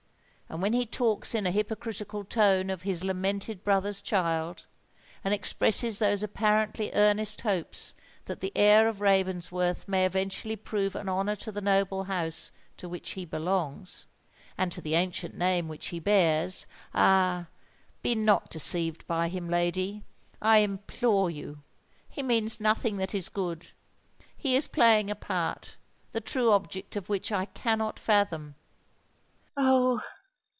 And 0.53 0.61
when 0.61 0.73
he 0.73 0.85
talks 0.85 1.33
in 1.33 1.47
a 1.47 1.51
hypocritical 1.51 2.25
tone 2.25 2.69
of 2.69 2.81
his 2.81 3.05
lamented 3.05 3.63
brother's 3.63 4.01
child—and 4.01 5.33
expresses 5.33 5.99
those 5.99 6.23
apparently 6.23 6.91
earnest 6.93 7.39
hopes 7.39 7.93
that 8.25 8.41
the 8.41 8.51
heir 8.53 8.89
of 8.89 8.99
Ravensworth 8.99 9.87
may 9.87 10.05
eventually 10.05 10.57
prove 10.57 10.93
an 10.93 11.07
honour 11.07 11.37
to 11.37 11.53
the 11.53 11.61
noble 11.61 12.03
house 12.03 12.51
to 12.75 12.89
which 12.89 13.11
he 13.11 13.23
belongs, 13.23 14.07
and 14.57 14.73
to 14.73 14.81
the 14.81 14.93
ancient 14.93 15.37
name 15.37 15.69
which 15.69 15.87
he 15.87 16.01
bears,—ah! 16.01 17.47
be 18.01 18.13
not 18.13 18.49
deceived 18.49 19.07
by 19.07 19.29
him, 19.29 19.47
lady—I 19.49 20.57
implore 20.57 21.29
you: 21.31 21.63
he 22.09 22.21
means 22.21 22.59
nothing 22.59 22.97
that 22.97 23.15
is 23.15 23.29
good—he 23.29 24.53
is 24.57 24.67
playing 24.67 25.09
a 25.09 25.15
part, 25.15 25.77
the 26.11 26.19
true 26.19 26.51
object 26.51 26.97
of 26.97 27.07
which 27.07 27.31
I 27.31 27.45
cannot 27.45 27.97
fathom!" 27.97 28.55
"Oh! 29.55 30.01